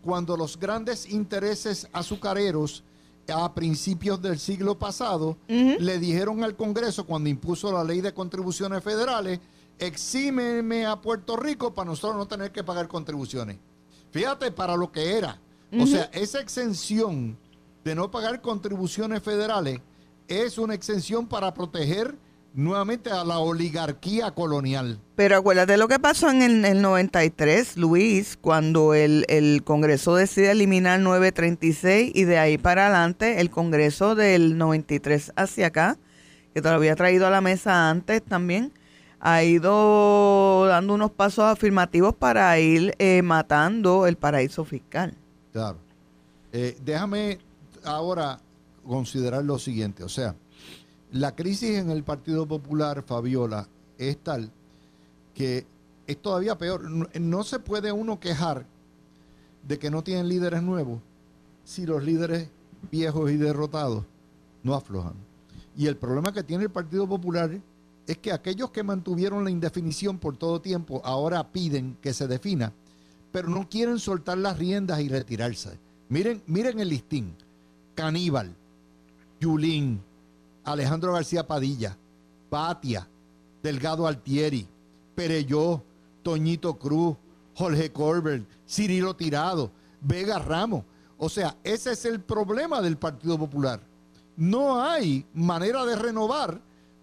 [0.04, 2.84] cuando los grandes intereses azucareros
[3.34, 8.84] a principios del siglo pasado le dijeron al Congreso cuando impuso la ley de contribuciones
[8.84, 9.39] federales,
[9.80, 13.58] exímeme a Puerto Rico para nosotros no tener que pagar contribuciones.
[14.12, 15.39] Fíjate para lo que era.
[15.79, 17.38] O sea, esa exención
[17.83, 19.79] de no pagar contribuciones federales
[20.27, 22.15] es una exención para proteger
[22.53, 24.99] nuevamente a la oligarquía colonial.
[25.15, 30.99] Pero acuérdate lo que pasó en el, 93, Luis, cuando el, el, Congreso decide eliminar
[30.99, 35.97] 936 y de ahí para adelante el Congreso del 93 hacia acá,
[36.53, 38.71] que te lo había traído a la mesa antes también,
[39.19, 45.15] ha ido dando unos pasos afirmativos para ir eh, matando el paraíso fiscal.
[45.54, 45.78] Claro.
[46.52, 47.39] Eh, déjame
[47.86, 48.39] ahora
[48.86, 50.36] considerar lo siguiente, o sea,
[51.12, 54.52] la crisis en el Partido Popular, Fabiola, es tal
[55.34, 55.66] que
[56.08, 56.89] es todavía peor.
[57.20, 58.66] No, se puede uno quejar
[59.68, 61.00] de que no tienen líderes nuevos
[61.63, 62.50] si los líderes
[62.92, 64.04] viejos y derrotados
[64.63, 65.13] no aflojan.
[65.78, 67.60] Y el problema que tiene el Partido Popular
[68.06, 72.74] es que aquellos que mantuvieron la indefinición por todo tiempo ahora piden que se defina,
[73.34, 75.80] pero no quieren soltar las riendas y retirarse.
[76.08, 77.36] Miren, miren el listín.
[77.96, 78.56] Caníbal,
[79.39, 80.02] Yulín,
[80.63, 81.98] Alejandro García Padilla,
[82.50, 83.08] Patia,
[83.63, 84.67] Delgado Altieri,
[85.15, 85.84] Pereyó,
[86.22, 87.17] Toñito Cruz,
[87.56, 90.86] Jorge Corbett, Cirilo Tirado, Vega Ramos.
[91.17, 93.82] O sea, ese es el problema del Partido Popular.
[94.38, 96.62] No hay manera de renovar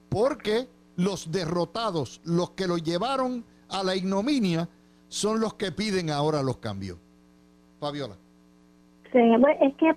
[0.08, 4.68] porque los derrotados, los que lo llevaron a la ignominia,
[5.10, 6.96] son los que piden ahora los cambios.
[7.80, 8.14] Fabiola.
[9.12, 9.18] Sí,
[9.60, 9.94] es que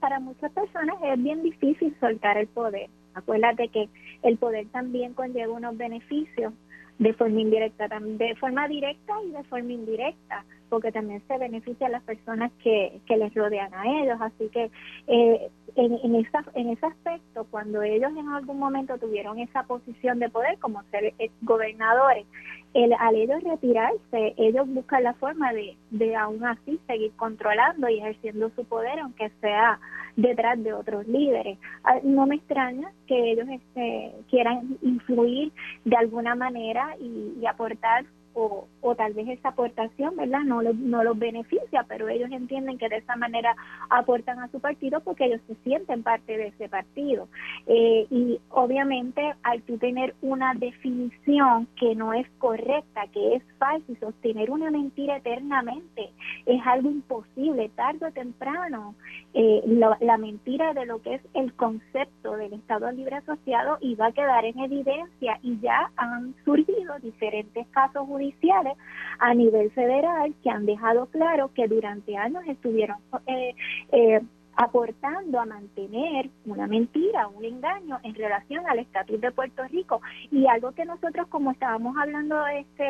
[0.00, 2.90] para muchas personas es bien difícil soltar el poder.
[3.14, 3.88] Acuérdate que
[4.22, 6.52] el poder también conlleva unos beneficios
[6.98, 11.90] de forma indirecta, de forma directa y de forma indirecta, porque también se beneficia a
[11.90, 14.18] las personas que, que les rodean a ellos.
[14.20, 14.70] Así que
[15.08, 20.20] eh, en, en, esa, en ese aspecto, cuando ellos en algún momento tuvieron esa posición
[20.20, 22.24] de poder, como ser gobernadores,
[22.72, 27.98] el, al ellos retirarse, ellos buscan la forma de, de aún así seguir controlando y
[27.98, 29.80] ejerciendo su poder, aunque sea
[30.14, 31.58] detrás de otros líderes.
[31.82, 35.52] Ah, no me extraña que ellos este, quieran influir
[35.84, 38.04] de alguna manera y aportar
[38.34, 40.40] o, o tal vez esa aportación, ¿verdad?
[40.40, 43.54] No, no los beneficia, pero ellos entienden que de esa manera
[43.88, 47.28] aportan a su partido porque ellos se sienten parte de ese partido.
[47.66, 53.92] Eh, y obviamente al tú tener una definición que no es correcta, que es falsa
[53.92, 56.10] y sostener una mentira eternamente,
[56.46, 58.94] es algo imposible, tarde o temprano,
[59.34, 59.62] eh,
[60.00, 64.44] la mentira de lo que es el concepto del Estado Libre Asociado va a quedar
[64.44, 68.69] en evidencia y ya han surgido diferentes casos judiciales
[69.18, 73.54] a nivel federal que han dejado claro que durante años estuvieron eh,
[73.92, 74.20] eh,
[74.56, 80.46] aportando a mantener una mentira, un engaño en relación al estatus de Puerto Rico y
[80.46, 82.86] algo que nosotros como estábamos hablando este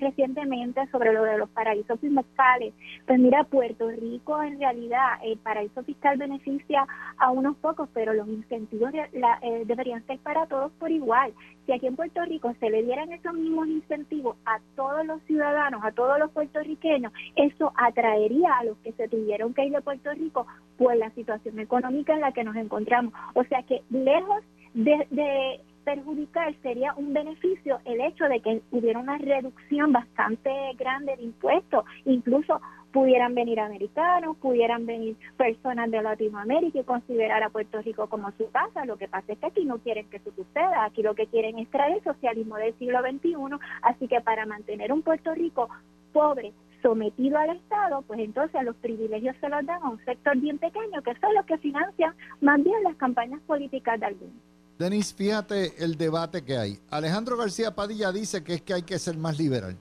[0.00, 2.72] recientemente sobre lo de los paraísos fiscales,
[3.06, 6.86] pues mira Puerto Rico en realidad el paraíso fiscal beneficia
[7.18, 11.34] a unos pocos, pero los incentivos eh, deberían ser para todos por igual.
[11.66, 15.82] Si aquí en Puerto Rico se le dieran esos mismos incentivos a todos los ciudadanos,
[15.84, 20.12] a todos los puertorriqueños, eso atraería a los que se tuvieron que ir de Puerto
[20.12, 20.46] Rico
[20.76, 23.14] pues la situación económica en la que nos encontramos.
[23.34, 24.42] O sea que lejos
[24.74, 31.24] de, perjudicar sería un beneficio el hecho de que hubiera una reducción bastante grande de
[31.24, 32.60] impuestos, incluso
[32.92, 38.50] pudieran venir americanos, pudieran venir personas de Latinoamérica y considerar a Puerto Rico como su
[38.50, 38.84] casa.
[38.84, 41.58] Lo que pasa es que aquí no quieren que eso suceda, aquí lo que quieren
[41.58, 43.34] es traer el socialismo del siglo XXI,
[43.82, 45.68] así que para mantener un Puerto Rico
[46.12, 50.58] pobre, sometido al Estado, pues entonces los privilegios se los dan a un sector bien
[50.58, 54.34] pequeño, que son los que financian más bien las campañas políticas de algunos.
[54.78, 56.78] Denis, fíjate el debate que hay.
[56.90, 59.76] Alejandro García Padilla dice que es que hay que ser más liberal.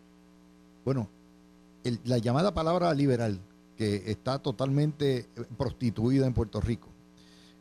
[0.85, 1.09] Bueno,
[2.05, 3.39] la llamada palabra liberal
[3.77, 5.27] que está totalmente eh,
[5.57, 6.89] prostituida en Puerto Rico.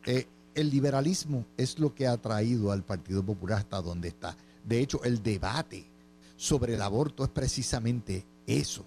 [0.07, 4.37] Eh, el liberalismo es lo que ha traído al Partido Popular hasta donde está.
[4.65, 5.87] De hecho, el debate
[6.37, 8.85] sobre el aborto es precisamente eso.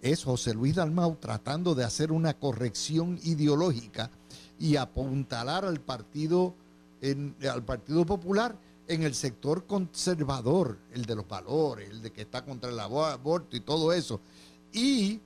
[0.00, 4.10] Es José Luis Dalmau tratando de hacer una corrección ideológica
[4.58, 6.54] y apuntalar al partido,
[7.02, 8.56] al partido Popular
[8.90, 13.56] en el sector conservador, el de los valores, el de que está contra el aborto
[13.56, 14.20] y todo eso.
[14.72, 15.20] Y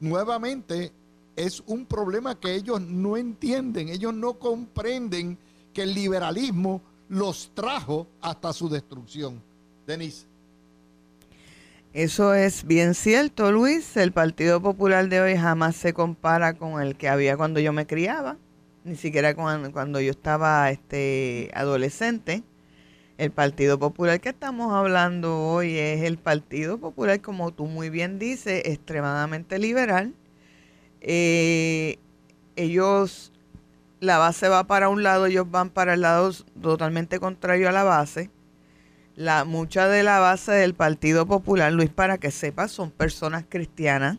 [0.00, 0.92] nuevamente
[1.36, 5.38] es un problema que ellos no entienden, ellos no comprenden
[5.72, 9.42] que el liberalismo los trajo hasta su destrucción.
[9.86, 10.26] Denise.
[11.92, 13.96] Eso es bien cierto, Luis.
[13.96, 17.86] El Partido Popular de hoy jamás se compara con el que había cuando yo me
[17.86, 18.36] criaba,
[18.84, 22.42] ni siquiera cuando, yo estaba este, adolescente.
[23.18, 28.18] El Partido Popular que estamos hablando hoy es el Partido Popular, como tú muy bien
[28.18, 30.12] dices, extremadamente liberal.
[31.00, 31.98] Eh,
[32.56, 33.32] ellos,
[34.00, 37.84] la base va para un lado, ellos van para el lado totalmente contrario a la
[37.84, 38.30] base.
[39.14, 44.18] La, mucha de la base del Partido Popular, Luis, para que sepas, son personas cristianas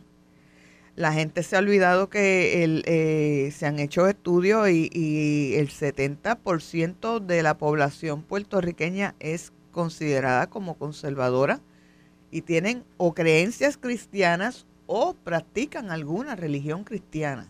[0.98, 7.20] la gente se ha olvidado que eh, se han hecho estudios y, y el 70%
[7.20, 11.60] de la población puertorriqueña es considerada como conservadora
[12.32, 17.46] y tienen o creencias cristianas o practican alguna religión cristiana.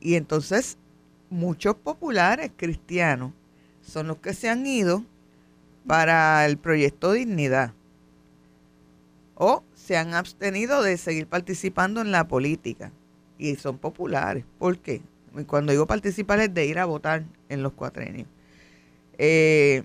[0.00, 0.78] Y entonces
[1.28, 3.32] muchos populares cristianos
[3.82, 5.04] son los que se han ido
[5.86, 7.74] para el proyecto Dignidad.
[9.34, 12.92] O se han abstenido de seguir participando en la política
[13.38, 14.44] y son populares.
[14.58, 15.02] ¿Por qué?
[15.46, 18.28] Cuando digo participar es de ir a votar en los cuatrenios.
[19.18, 19.84] Eh,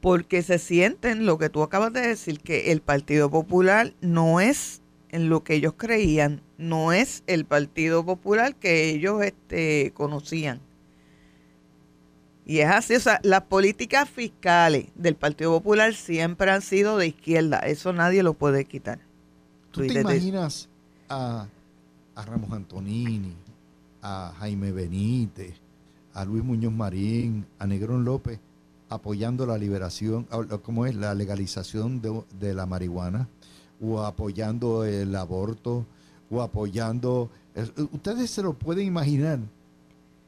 [0.00, 4.80] porque se sienten lo que tú acabas de decir, que el Partido Popular no es
[5.10, 10.60] en lo que ellos creían, no es el Partido Popular que ellos este, conocían.
[12.46, 17.08] Y es así, o sea, las políticas fiscales del Partido Popular siempre han sido de
[17.08, 19.00] izquierda, eso nadie lo puede quitar.
[19.72, 20.68] ¿Tú te imaginas
[21.08, 21.48] a,
[22.14, 23.34] a Ramos Antonini,
[24.00, 25.54] a Jaime Benítez,
[26.14, 28.38] a Luis Muñoz Marín, a Negrón López
[28.88, 30.28] apoyando la liberación,
[30.62, 30.94] ¿cómo es?
[30.94, 33.28] La legalización de, de la marihuana,
[33.80, 35.84] o apoyando el aborto,
[36.30, 37.30] o apoyando...
[37.92, 39.40] Ustedes se lo pueden imaginar.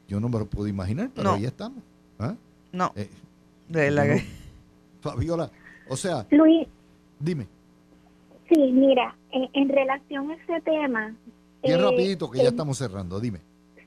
[0.07, 1.83] Yo no me lo puedo imaginar, pero ahí estamos.
[2.19, 2.35] ¿Ah?
[2.73, 2.91] No.
[2.95, 3.09] Eh,
[3.69, 4.05] de la
[5.01, 5.49] Fabiola,
[5.87, 6.25] o sea.
[6.29, 6.67] Luis.
[7.19, 7.47] Dime.
[8.49, 11.13] Sí, mira, en, relación a ese tema.
[11.63, 13.39] Bien eh, rapidito, que ya estamos cerrando, dime.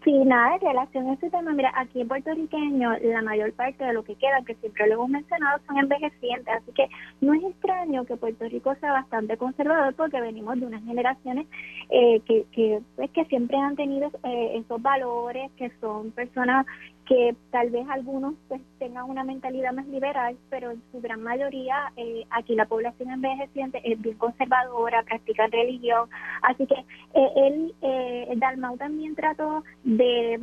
[0.05, 3.93] Sí, nada, en relación a ese tema, mira, aquí en puertorriqueño la mayor parte de
[3.93, 6.89] lo que queda, que siempre lo hemos mencionado, son envejecientes, así que
[7.21, 11.47] no es extraño que Puerto Rico sea bastante conservador porque venimos de unas generaciones
[11.91, 16.67] eh, que, que, pues, que siempre han tenido esos valores, que son personas
[17.07, 21.93] que tal vez algunos pues tengan una mentalidad más liberal, pero en su gran mayoría
[21.97, 26.09] eh, aquí la población envejeciente es bien conservadora, practica religión,
[26.43, 30.39] así que eh, él, eh, Dalmau también trató de,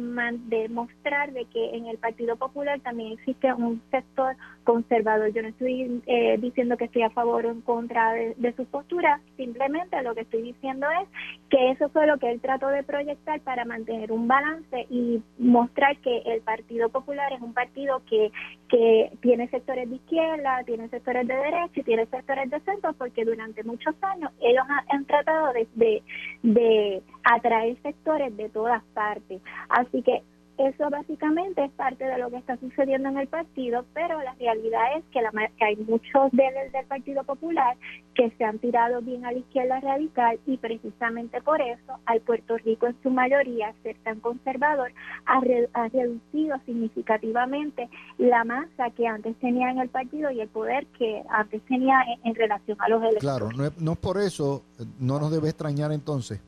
[0.47, 4.35] de mostrar de que en el Partido Popular también existe un sector
[4.69, 5.33] conservador.
[5.33, 8.65] Yo no estoy eh, diciendo que estoy a favor o en contra de, de su
[8.65, 11.09] postura, simplemente lo que estoy diciendo es
[11.49, 15.97] que eso fue lo que él trató de proyectar para mantener un balance y mostrar
[15.97, 18.31] que el Partido Popular es un partido que,
[18.69, 23.25] que tiene sectores de izquierda, tiene sectores de derecha y tiene sectores de centro, porque
[23.25, 26.03] durante muchos años ellos han, tratado de,
[26.43, 29.41] de atraer sectores de todas partes.
[29.69, 30.21] Así que
[30.59, 34.97] eso básicamente es parte de lo que está sucediendo en el partido, pero la realidad
[34.97, 35.31] es que, la,
[35.61, 37.77] hay muchos del, del Partido Popular
[38.13, 42.57] que se han tirado bien a la izquierda radical y precisamente por eso al Puerto
[42.57, 44.91] Rico en su mayoría ser tan conservador
[45.25, 45.39] ha,
[45.87, 51.61] reducido significativamente la masa que antes tenía en el partido y el poder que antes
[51.67, 53.21] tenía en, relación a los electores.
[53.21, 54.63] Claro, no no es por eso,
[54.99, 56.41] no nos debe extrañar entonces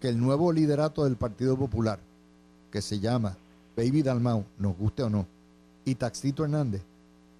[0.00, 1.98] que el nuevo liderato del Partido Popular
[2.70, 3.36] que se llama
[3.76, 5.26] Baby Dalmau, nos guste o no,
[5.84, 6.82] y Taxito Hernández,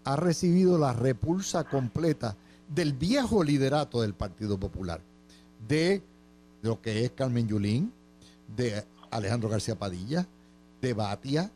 [0.05, 2.37] ha recibido la repulsa completa
[2.69, 5.01] del viejo liderato del Partido Popular,
[5.67, 6.03] de
[6.63, 7.93] lo que es Carmen Yulín,
[8.57, 10.27] de Alejandro García Padilla,
[10.81, 11.51] de Batia,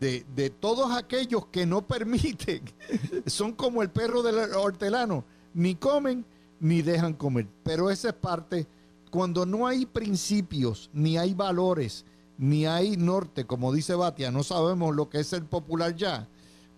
[0.00, 2.62] de, de, todos aquellos que no permiten,
[3.26, 5.24] son como el perro del hortelano,
[5.54, 6.24] ni comen
[6.60, 7.46] ni dejan comer.
[7.64, 8.66] Pero esa es parte,
[9.10, 12.04] cuando no hay principios, ni hay valores,
[12.38, 16.28] ni hay norte, como dice Batia, no sabemos lo que es el popular ya,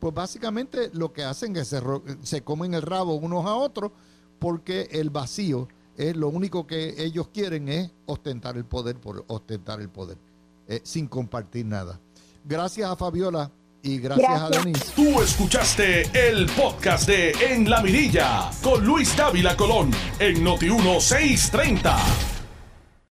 [0.00, 1.80] pues básicamente lo que hacen es se,
[2.22, 3.92] se comen el rabo unos a otros
[4.38, 9.80] porque el vacío es lo único que ellos quieren es ostentar el poder por ostentar
[9.80, 10.16] el poder,
[10.66, 12.00] eh, sin compartir nada.
[12.44, 13.50] Gracias a Fabiola
[13.82, 14.92] y gracias, a Denise.
[14.96, 22.30] Tú escuchaste el podcast de En la Mirilla con Luis Dávila Colón en Noti 1630.